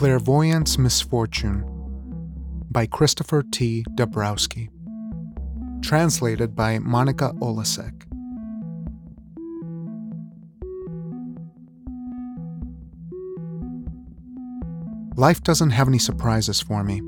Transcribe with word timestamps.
Clairvoyant's 0.00 0.78
Misfortune 0.78 1.62
by 2.70 2.86
Christopher 2.86 3.42
T. 3.42 3.84
Dabrowski. 3.96 4.70
Translated 5.82 6.56
by 6.56 6.78
Monika 6.78 7.38
Olasek. 7.40 8.06
Life 15.18 15.42
doesn't 15.42 15.68
have 15.68 15.86
any 15.86 15.98
surprises 15.98 16.62
for 16.62 16.82
me. 16.82 17.02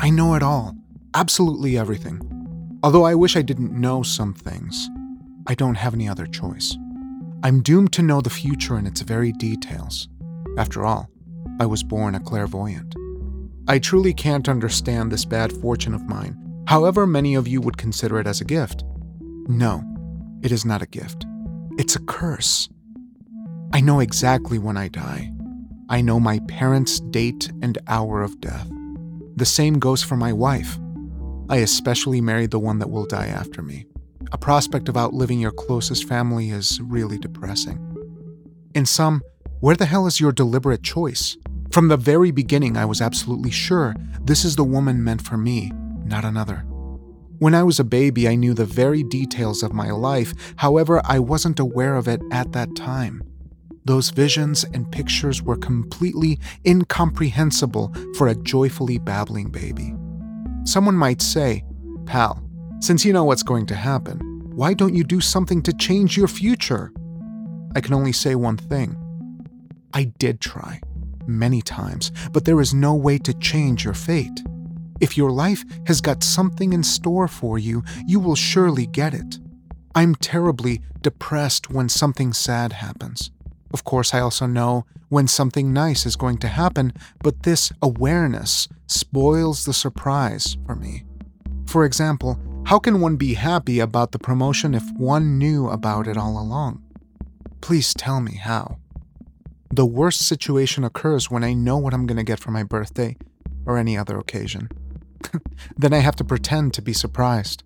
I 0.00 0.10
know 0.10 0.34
it 0.34 0.42
all, 0.42 0.74
absolutely 1.14 1.78
everything. 1.78 2.20
Although 2.82 3.04
I 3.04 3.14
wish 3.14 3.36
I 3.36 3.42
didn't 3.42 3.80
know 3.80 4.02
some 4.02 4.34
things, 4.34 4.90
I 5.46 5.54
don't 5.54 5.76
have 5.76 5.94
any 5.94 6.08
other 6.08 6.26
choice. 6.26 6.76
I'm 7.44 7.62
doomed 7.62 7.92
to 7.92 8.02
know 8.02 8.20
the 8.20 8.28
future 8.28 8.76
in 8.76 8.88
its 8.88 9.02
very 9.02 9.30
details. 9.30 10.08
After 10.58 10.84
all, 10.84 11.08
I 11.60 11.66
was 11.66 11.82
born 11.82 12.14
a 12.14 12.20
clairvoyant. 12.20 12.94
I 13.68 13.78
truly 13.78 14.12
can't 14.12 14.48
understand 14.48 15.10
this 15.10 15.24
bad 15.24 15.52
fortune 15.52 15.94
of 15.94 16.08
mine, 16.08 16.36
however, 16.66 17.06
many 17.06 17.34
of 17.34 17.48
you 17.48 17.60
would 17.60 17.76
consider 17.76 18.18
it 18.18 18.26
as 18.26 18.40
a 18.40 18.44
gift. 18.44 18.84
No, 19.46 19.82
it 20.42 20.52
is 20.52 20.64
not 20.64 20.82
a 20.82 20.86
gift. 20.86 21.24
It's 21.78 21.96
a 21.96 22.00
curse. 22.00 22.68
I 23.72 23.80
know 23.80 24.00
exactly 24.00 24.58
when 24.58 24.76
I 24.76 24.88
die. 24.88 25.32
I 25.88 26.00
know 26.00 26.20
my 26.20 26.40
parents' 26.48 27.00
date 27.00 27.50
and 27.62 27.78
hour 27.86 28.22
of 28.22 28.40
death. 28.40 28.68
The 29.36 29.44
same 29.44 29.78
goes 29.78 30.02
for 30.02 30.16
my 30.16 30.32
wife. 30.32 30.78
I 31.48 31.56
especially 31.56 32.20
married 32.20 32.50
the 32.50 32.58
one 32.58 32.78
that 32.78 32.90
will 32.90 33.06
die 33.06 33.26
after 33.26 33.62
me. 33.62 33.86
A 34.32 34.38
prospect 34.38 34.88
of 34.88 34.96
outliving 34.96 35.40
your 35.40 35.50
closest 35.50 36.08
family 36.08 36.50
is 36.50 36.80
really 36.80 37.18
depressing. 37.18 37.78
In 38.74 38.86
sum, 38.86 39.22
where 39.60 39.76
the 39.76 39.86
hell 39.86 40.06
is 40.06 40.20
your 40.20 40.32
deliberate 40.32 40.82
choice? 40.82 41.36
From 41.74 41.88
the 41.88 41.96
very 41.96 42.30
beginning, 42.30 42.76
I 42.76 42.84
was 42.84 43.00
absolutely 43.00 43.50
sure 43.50 43.96
this 44.20 44.44
is 44.44 44.54
the 44.54 44.62
woman 44.62 45.02
meant 45.02 45.20
for 45.20 45.36
me, 45.36 45.72
not 46.04 46.24
another. 46.24 46.58
When 47.40 47.52
I 47.52 47.64
was 47.64 47.80
a 47.80 47.84
baby, 47.98 48.28
I 48.28 48.36
knew 48.36 48.54
the 48.54 48.64
very 48.64 49.02
details 49.02 49.64
of 49.64 49.72
my 49.72 49.90
life, 49.90 50.54
however, 50.54 51.02
I 51.04 51.18
wasn't 51.18 51.58
aware 51.58 51.96
of 51.96 52.06
it 52.06 52.22
at 52.30 52.52
that 52.52 52.76
time. 52.76 53.24
Those 53.84 54.10
visions 54.10 54.62
and 54.62 54.88
pictures 54.92 55.42
were 55.42 55.56
completely 55.56 56.38
incomprehensible 56.64 57.92
for 58.16 58.28
a 58.28 58.36
joyfully 58.36 59.00
babbling 59.00 59.50
baby. 59.50 59.96
Someone 60.62 60.94
might 60.94 61.20
say, 61.20 61.64
Pal, 62.06 62.40
since 62.78 63.04
you 63.04 63.12
know 63.12 63.24
what's 63.24 63.42
going 63.42 63.66
to 63.66 63.74
happen, 63.74 64.20
why 64.54 64.74
don't 64.74 64.94
you 64.94 65.02
do 65.02 65.20
something 65.20 65.60
to 65.62 65.72
change 65.72 66.16
your 66.16 66.28
future? 66.28 66.92
I 67.74 67.80
can 67.80 67.94
only 67.94 68.12
say 68.12 68.36
one 68.36 68.58
thing. 68.58 68.96
I 69.92 70.04
did 70.04 70.40
try, 70.40 70.80
many 71.26 71.62
times, 71.62 72.10
but 72.32 72.44
there 72.44 72.60
is 72.60 72.74
no 72.74 72.94
way 72.94 73.18
to 73.18 73.34
change 73.34 73.84
your 73.84 73.94
fate. 73.94 74.42
If 75.00 75.16
your 75.16 75.30
life 75.30 75.64
has 75.86 76.00
got 76.00 76.22
something 76.22 76.72
in 76.72 76.82
store 76.82 77.28
for 77.28 77.58
you, 77.58 77.82
you 78.06 78.20
will 78.20 78.36
surely 78.36 78.86
get 78.86 79.14
it. 79.14 79.38
I'm 79.94 80.14
terribly 80.14 80.80
depressed 81.02 81.70
when 81.70 81.88
something 81.88 82.32
sad 82.32 82.72
happens. 82.72 83.30
Of 83.72 83.84
course, 83.84 84.14
I 84.14 84.20
also 84.20 84.46
know 84.46 84.86
when 85.08 85.28
something 85.28 85.72
nice 85.72 86.06
is 86.06 86.16
going 86.16 86.38
to 86.38 86.48
happen, 86.48 86.92
but 87.22 87.42
this 87.42 87.72
awareness 87.82 88.68
spoils 88.86 89.64
the 89.64 89.72
surprise 89.72 90.56
for 90.66 90.74
me. 90.74 91.04
For 91.66 91.84
example, 91.84 92.40
how 92.66 92.78
can 92.78 93.00
one 93.00 93.16
be 93.16 93.34
happy 93.34 93.80
about 93.80 94.12
the 94.12 94.18
promotion 94.18 94.74
if 94.74 94.84
one 94.96 95.38
knew 95.38 95.68
about 95.68 96.06
it 96.06 96.16
all 96.16 96.40
along? 96.40 96.82
Please 97.60 97.94
tell 97.94 98.20
me 98.20 98.36
how. 98.36 98.78
The 99.74 99.84
worst 99.84 100.20
situation 100.20 100.84
occurs 100.84 101.32
when 101.32 101.42
I 101.42 101.52
know 101.52 101.78
what 101.78 101.92
I'm 101.92 102.06
going 102.06 102.16
to 102.16 102.22
get 102.22 102.38
for 102.38 102.52
my 102.52 102.62
birthday 102.62 103.16
or 103.66 103.76
any 103.76 103.98
other 103.98 104.16
occasion. 104.18 104.68
then 105.76 105.92
I 105.92 105.98
have 105.98 106.14
to 106.14 106.24
pretend 106.24 106.74
to 106.74 106.80
be 106.80 106.92
surprised. 106.92 107.64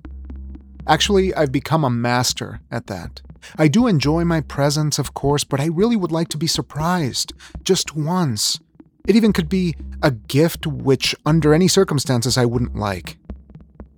Actually, 0.87 1.35
I've 1.35 1.53
become 1.53 1.85
a 1.85 1.91
master 1.91 2.61
at 2.71 2.87
that. 2.87 3.21
I 3.59 3.69
do 3.69 3.87
enjoy 3.87 4.25
my 4.25 4.41
presents, 4.41 4.99
of 4.99 5.13
course, 5.13 5.45
but 5.45 5.61
I 5.61 5.67
really 5.67 5.97
would 5.97 6.11
like 6.11 6.29
to 6.29 6.39
be 6.39 6.47
surprised, 6.47 7.35
just 7.63 7.95
once. 7.95 8.59
It 9.07 9.15
even 9.15 9.35
could 9.35 9.51
be 9.51 9.75
a 10.03 10.11
gift 10.11 10.67
which, 10.67 11.15
under 11.27 11.53
any 11.53 11.69
circumstances, 11.69 12.39
I 12.39 12.47
wouldn't 12.47 12.75
like. 12.75 13.19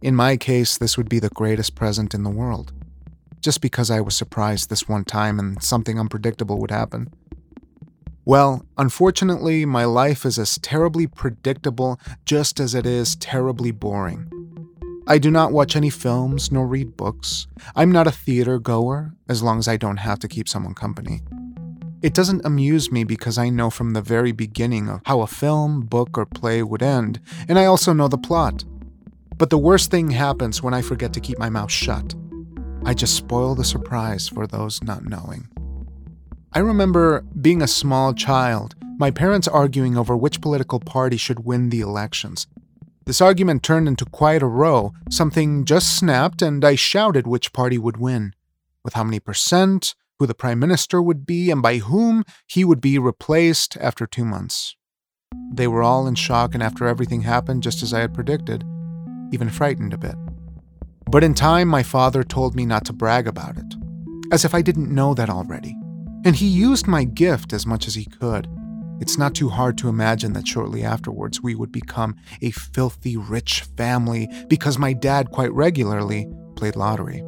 In 0.02 0.16
my 0.16 0.36
case, 0.36 0.76
this 0.76 0.98
would 0.98 1.08
be 1.08 1.20
the 1.20 1.28
greatest 1.28 1.76
present 1.76 2.12
in 2.12 2.24
the 2.24 2.28
world. 2.28 2.72
Just 3.40 3.60
because 3.60 3.88
I 3.88 4.00
was 4.00 4.16
surprised 4.16 4.68
this 4.68 4.88
one 4.88 5.04
time 5.04 5.38
and 5.38 5.62
something 5.62 6.00
unpredictable 6.00 6.58
would 6.58 6.72
happen. 6.72 7.12
Well, 8.30 8.64
unfortunately, 8.78 9.64
my 9.66 9.84
life 9.84 10.24
is 10.24 10.38
as 10.38 10.56
terribly 10.58 11.08
predictable 11.08 11.98
just 12.24 12.60
as 12.60 12.76
it 12.76 12.86
is 12.86 13.16
terribly 13.16 13.72
boring. 13.72 14.30
I 15.08 15.18
do 15.18 15.32
not 15.32 15.50
watch 15.50 15.74
any 15.74 15.90
films 15.90 16.52
nor 16.52 16.64
read 16.68 16.96
books. 16.96 17.48
I'm 17.74 17.90
not 17.90 18.06
a 18.06 18.12
theater 18.12 18.60
goer, 18.60 19.14
as 19.28 19.42
long 19.42 19.58
as 19.58 19.66
I 19.66 19.76
don't 19.76 19.96
have 19.96 20.20
to 20.20 20.28
keep 20.28 20.48
someone 20.48 20.74
company. 20.74 21.22
It 22.02 22.14
doesn't 22.14 22.46
amuse 22.46 22.92
me 22.92 23.02
because 23.02 23.36
I 23.36 23.48
know 23.48 23.68
from 23.68 23.94
the 23.94 24.00
very 24.00 24.30
beginning 24.30 24.88
of 24.88 25.00
how 25.06 25.22
a 25.22 25.26
film, 25.26 25.80
book, 25.80 26.16
or 26.16 26.24
play 26.24 26.62
would 26.62 26.84
end, 26.84 27.18
and 27.48 27.58
I 27.58 27.64
also 27.64 27.92
know 27.92 28.06
the 28.06 28.16
plot. 28.16 28.64
But 29.38 29.50
the 29.50 29.58
worst 29.58 29.90
thing 29.90 30.08
happens 30.08 30.62
when 30.62 30.72
I 30.72 30.82
forget 30.82 31.12
to 31.14 31.20
keep 31.20 31.40
my 31.40 31.50
mouth 31.50 31.72
shut. 31.72 32.14
I 32.84 32.94
just 32.94 33.16
spoil 33.16 33.56
the 33.56 33.64
surprise 33.64 34.28
for 34.28 34.46
those 34.46 34.80
not 34.84 35.04
knowing. 35.04 35.48
I 36.52 36.58
remember 36.58 37.22
being 37.40 37.62
a 37.62 37.68
small 37.68 38.12
child, 38.12 38.74
my 38.98 39.10
parents 39.10 39.48
arguing 39.48 39.96
over 39.96 40.16
which 40.16 40.40
political 40.40 40.80
party 40.80 41.16
should 41.16 41.44
win 41.44 41.70
the 41.70 41.80
elections, 41.80 42.46
this 43.10 43.20
argument 43.20 43.64
turned 43.64 43.88
into 43.88 44.04
quite 44.04 44.40
a 44.40 44.46
row. 44.46 44.92
Something 45.10 45.64
just 45.64 45.96
snapped, 45.96 46.42
and 46.42 46.64
I 46.64 46.76
shouted 46.76 47.26
which 47.26 47.52
party 47.52 47.76
would 47.76 47.96
win, 47.96 48.34
with 48.84 48.94
how 48.94 49.02
many 49.02 49.18
percent, 49.18 49.96
who 50.20 50.28
the 50.28 50.34
prime 50.34 50.60
minister 50.60 51.02
would 51.02 51.26
be, 51.26 51.50
and 51.50 51.60
by 51.60 51.78
whom 51.78 52.24
he 52.46 52.64
would 52.64 52.80
be 52.80 53.00
replaced 53.00 53.76
after 53.78 54.06
two 54.06 54.24
months. 54.24 54.76
They 55.52 55.66
were 55.66 55.82
all 55.82 56.06
in 56.06 56.14
shock, 56.14 56.54
and 56.54 56.62
after 56.62 56.86
everything 56.86 57.22
happened 57.22 57.64
just 57.64 57.82
as 57.82 57.92
I 57.92 57.98
had 57.98 58.14
predicted, 58.14 58.62
even 59.32 59.48
frightened 59.50 59.92
a 59.92 59.98
bit. 59.98 60.14
But 61.10 61.24
in 61.24 61.34
time, 61.34 61.66
my 61.66 61.82
father 61.82 62.22
told 62.22 62.54
me 62.54 62.64
not 62.64 62.84
to 62.84 62.92
brag 62.92 63.26
about 63.26 63.56
it, 63.56 63.74
as 64.30 64.44
if 64.44 64.54
I 64.54 64.62
didn't 64.62 64.94
know 64.94 65.14
that 65.14 65.30
already. 65.30 65.74
And 66.24 66.36
he 66.36 66.46
used 66.46 66.86
my 66.86 67.04
gift 67.04 67.52
as 67.52 67.66
much 67.66 67.86
as 67.86 67.94
he 67.94 68.04
could. 68.04 68.48
It's 69.00 69.16
not 69.16 69.34
too 69.34 69.48
hard 69.48 69.78
to 69.78 69.88
imagine 69.88 70.34
that 70.34 70.46
shortly 70.46 70.84
afterwards 70.84 71.40
we 71.40 71.54
would 71.54 71.72
become 71.72 72.16
a 72.42 72.50
filthy 72.50 73.16
rich 73.16 73.62
family 73.76 74.28
because 74.48 74.78
my 74.78 74.92
dad 74.92 75.30
quite 75.30 75.52
regularly 75.52 76.28
played 76.56 76.76
lottery. 76.76 77.24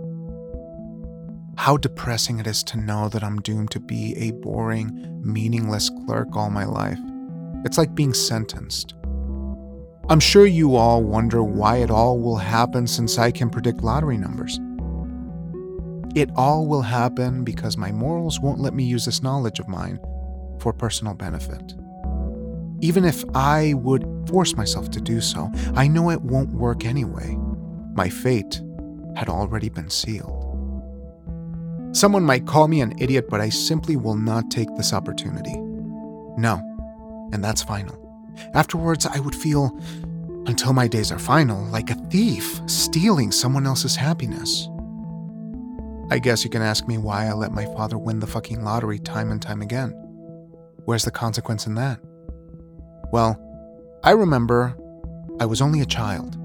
How 1.56 1.78
depressing 1.78 2.38
it 2.38 2.46
is 2.46 2.62
to 2.64 2.76
know 2.76 3.08
that 3.08 3.24
I'm 3.24 3.40
doomed 3.40 3.70
to 3.70 3.80
be 3.80 4.14
a 4.18 4.32
boring, 4.32 5.20
meaningless 5.24 5.90
clerk 6.04 6.36
all 6.36 6.50
my 6.50 6.64
life. 6.64 6.98
It's 7.64 7.78
like 7.78 7.94
being 7.94 8.12
sentenced. 8.12 8.94
I'm 10.08 10.20
sure 10.20 10.46
you 10.46 10.76
all 10.76 11.02
wonder 11.02 11.42
why 11.42 11.76
it 11.76 11.90
all 11.90 12.18
will 12.18 12.36
happen 12.36 12.86
since 12.86 13.18
I 13.18 13.30
can 13.30 13.48
predict 13.48 13.82
lottery 13.82 14.18
numbers. 14.18 14.58
It 16.14 16.30
all 16.36 16.66
will 16.66 16.82
happen 16.82 17.42
because 17.42 17.76
my 17.76 17.90
morals 17.90 18.38
won't 18.38 18.60
let 18.60 18.74
me 18.74 18.84
use 18.84 19.06
this 19.06 19.22
knowledge 19.22 19.58
of 19.58 19.68
mine 19.68 19.98
for 20.60 20.72
personal 20.72 21.14
benefit. 21.14 21.74
Even 22.80 23.04
if 23.04 23.24
I 23.34 23.74
would 23.74 24.04
force 24.28 24.56
myself 24.56 24.90
to 24.90 25.00
do 25.00 25.20
so, 25.20 25.50
I 25.74 25.88
know 25.88 26.10
it 26.10 26.20
won't 26.20 26.50
work 26.50 26.84
anyway. 26.84 27.36
My 27.94 28.08
fate 28.08 28.60
had 29.16 29.28
already 29.28 29.68
been 29.68 29.88
sealed. 29.88 30.48
Someone 31.92 32.24
might 32.24 32.46
call 32.46 32.68
me 32.68 32.80
an 32.80 32.94
idiot, 32.98 33.26
but 33.30 33.40
I 33.40 33.50
simply 33.50 33.96
will 33.96 34.16
not 34.16 34.50
take 34.50 34.74
this 34.76 34.92
opportunity. 34.92 35.54
No, 36.36 36.60
and 37.32 37.42
that's 37.44 37.62
final. 37.62 37.98
Afterwards, 38.54 39.06
I 39.06 39.18
would 39.20 39.34
feel, 39.34 39.78
until 40.46 40.72
my 40.72 40.88
days 40.88 41.12
are 41.12 41.18
final, 41.18 41.64
like 41.66 41.90
a 41.90 41.94
thief 41.94 42.60
stealing 42.66 43.30
someone 43.30 43.66
else's 43.66 43.96
happiness. 43.96 44.68
I 46.12 46.18
guess 46.18 46.44
you 46.44 46.50
can 46.50 46.60
ask 46.60 46.86
me 46.86 46.98
why 46.98 47.26
I 47.26 47.32
let 47.32 47.52
my 47.52 47.64
father 47.64 47.96
win 47.96 48.20
the 48.20 48.26
fucking 48.26 48.62
lottery 48.62 48.98
time 48.98 49.30
and 49.30 49.40
time 49.40 49.62
again. 49.62 49.92
Where's 50.84 51.06
the 51.06 51.10
consequence 51.10 51.66
in 51.66 51.74
that? 51.76 52.00
Well, 53.10 53.40
I 54.04 54.10
remember 54.10 54.76
I 55.40 55.46
was 55.46 55.62
only 55.62 55.80
a 55.80 55.86
child. 55.86 56.36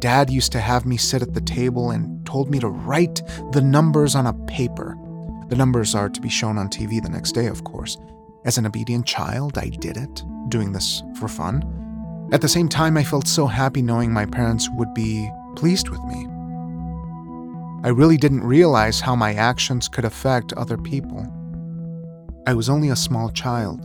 Dad 0.00 0.30
used 0.30 0.50
to 0.52 0.60
have 0.60 0.86
me 0.86 0.96
sit 0.96 1.20
at 1.20 1.34
the 1.34 1.42
table 1.42 1.90
and 1.90 2.24
told 2.24 2.50
me 2.50 2.58
to 2.60 2.68
write 2.68 3.20
the 3.52 3.60
numbers 3.60 4.14
on 4.14 4.28
a 4.28 4.46
paper. 4.46 4.96
The 5.48 5.56
numbers 5.56 5.94
are 5.94 6.08
to 6.08 6.20
be 6.22 6.30
shown 6.30 6.56
on 6.56 6.70
TV 6.70 7.02
the 7.02 7.10
next 7.10 7.32
day, 7.32 7.48
of 7.48 7.64
course. 7.64 7.98
As 8.46 8.56
an 8.56 8.64
obedient 8.64 9.04
child, 9.04 9.58
I 9.58 9.68
did 9.68 9.98
it, 9.98 10.24
doing 10.48 10.72
this 10.72 11.02
for 11.20 11.28
fun. 11.28 11.62
At 12.32 12.40
the 12.40 12.48
same 12.48 12.70
time, 12.70 12.96
I 12.96 13.04
felt 13.04 13.28
so 13.28 13.46
happy 13.46 13.82
knowing 13.82 14.10
my 14.10 14.24
parents 14.24 14.70
would 14.70 14.94
be 14.94 15.30
pleased 15.54 15.90
with 15.90 16.02
me. 16.04 16.26
I 17.84 17.88
really 17.88 18.16
didn't 18.16 18.44
realize 18.44 19.00
how 19.00 19.16
my 19.16 19.34
actions 19.34 19.88
could 19.88 20.04
affect 20.04 20.52
other 20.52 20.78
people. 20.78 21.26
I 22.46 22.54
was 22.54 22.68
only 22.68 22.90
a 22.90 22.96
small 22.96 23.28
child, 23.30 23.80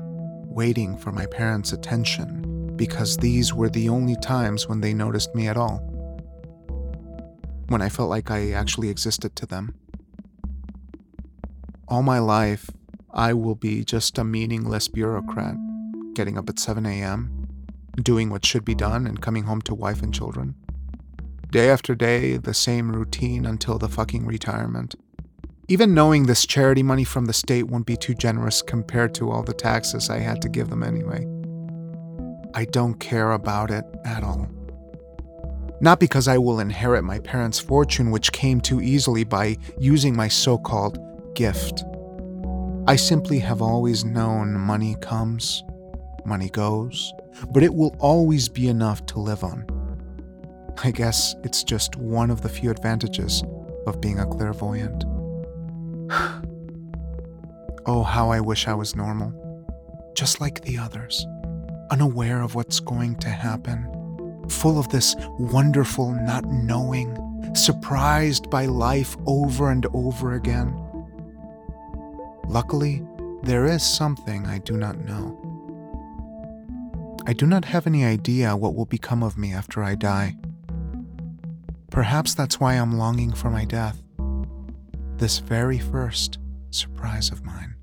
waiting 0.46 0.96
for 0.96 1.12
my 1.12 1.26
parents' 1.26 1.74
attention 1.74 2.76
because 2.76 3.18
these 3.18 3.56
were 3.56 3.70
the 3.70 3.90
only 3.90 4.16
times 4.18 4.68
when 4.68 4.82
they 4.82 4.94
noticed 4.94 5.34
me 5.34 5.48
at 5.48 5.58
all. 5.58 5.80
When 7.70 7.82
I 7.82 7.90
felt 7.90 8.10
like 8.10 8.30
I 8.30 8.52
actually 8.52 8.90
existed 8.90 9.36
to 9.36 9.48
them. 9.48 9.74
All 11.88 12.04
my 12.04 12.20
life, 12.20 12.70
I 13.12 13.34
will 13.34 13.56
be 13.56 13.84
just 13.84 14.20
a 14.20 14.24
meaningless 14.24 14.88
bureaucrat, 14.88 15.56
getting 16.14 16.38
up 16.38 16.50
at 16.50 16.60
7 16.60 16.86
a.m., 16.86 17.48
doing 17.96 18.30
what 18.30 18.46
should 18.46 18.64
be 18.64 18.76
done, 18.76 19.08
and 19.08 19.24
coming 19.24 19.46
home 19.46 19.62
to 19.64 19.74
wife 19.74 20.04
and 20.04 20.14
children. 20.14 20.54
Day 21.58 21.72
after 21.72 21.96
day, 21.96 22.38
the 22.38 22.54
same 22.54 22.92
routine 22.92 23.44
until 23.44 23.80
the 23.80 23.90
fucking 23.90 24.28
retirement. 24.28 24.94
Even 25.68 25.96
knowing 25.96 26.28
this 26.28 26.46
charity 26.46 26.84
money 26.84 27.04
from 27.04 27.26
the 27.26 27.34
state 27.34 27.64
won't 27.64 27.88
be 27.88 27.98
too 27.98 28.14
generous 28.14 28.62
compared 28.62 29.16
to 29.16 29.32
all 29.32 29.42
the 29.42 29.56
taxes 29.56 30.12
I 30.12 30.20
had 30.20 30.40
to 30.44 30.50
give 30.50 30.70
them 30.70 30.84
anyway. 30.84 31.26
I 32.54 32.66
don't 32.66 33.00
care 33.00 33.32
about 33.32 33.72
it 33.72 33.86
at 34.06 34.24
all. 34.24 34.48
Not 35.82 36.00
because 36.00 36.28
I 36.28 36.38
will 36.38 36.60
inherit 36.60 37.04
my 37.04 37.18
parents' 37.18 37.58
fortune, 37.58 38.12
which 38.12 38.32
came 38.32 38.62
too 38.62 38.80
easily 38.80 39.24
by 39.24 39.58
using 39.80 40.16
my 40.16 40.28
so 40.28 40.60
called 40.60 41.00
gift. 41.34 41.84
I 42.86 42.98
simply 42.98 43.40
have 43.40 43.64
always 43.64 44.06
known 44.06 44.54
money 44.54 44.96
comes, 45.02 45.64
money 46.24 46.52
goes, 46.52 47.12
but 47.50 47.64
it 47.64 47.74
will 47.74 47.96
always 47.98 48.48
be 48.48 48.68
enough 48.68 49.04
to 49.08 49.20
live 49.20 49.44
on. 49.44 49.66
I 50.84 50.92
guess 50.92 51.36
it's 51.44 51.64
just 51.64 51.96
one 51.96 52.30
of 52.30 52.42
the 52.42 52.50
few 52.50 52.70
advantages 52.70 53.44
of 53.88 54.00
being 54.00 54.20
a 54.20 54.28
clairvoyant. 54.28 55.06
oh, 57.88 58.04
how 58.04 58.30
I 58.30 58.40
wish 58.40 58.68
I 58.68 58.76
was 58.76 58.96
normal. 58.96 59.34
Just 60.16 60.40
like 60.40 60.62
the 60.62 60.78
others, 60.78 61.26
unaware 61.90 62.42
of 62.42 62.54
what's 62.54 62.80
going 62.80 63.16
to 63.18 63.30
happen, 63.30 63.88
full 64.50 64.78
of 64.78 64.90
this 64.90 65.16
wonderful 65.40 66.12
not 66.12 66.46
knowing, 66.46 67.18
surprised 67.56 68.50
by 68.50 68.68
life 68.68 69.18
over 69.26 69.72
and 69.72 69.88
over 69.94 70.34
again. 70.34 70.76
Luckily, 72.48 73.04
there 73.42 73.66
is 73.66 73.84
something 73.84 74.46
I 74.46 74.60
do 74.60 74.78
not 74.78 75.00
know. 75.00 75.44
I 77.26 77.34
do 77.34 77.46
not 77.46 77.66
have 77.66 77.88
any 77.88 78.06
idea 78.06 78.56
what 78.56 78.76
will 78.76 78.86
become 78.86 79.24
of 79.24 79.38
me 79.38 79.54
after 79.54 79.84
I 79.84 79.96
die. 79.96 80.38
Perhaps 81.98 82.36
that's 82.36 82.60
why 82.60 82.76
I'm 82.76 83.00
longing 83.00 83.34
for 83.34 83.50
my 83.50 83.66
death 83.66 84.00
this 85.18 85.40
very 85.40 85.80
first 85.80 86.38
surprise 86.70 87.32
of 87.32 87.44
mine. 87.44 87.74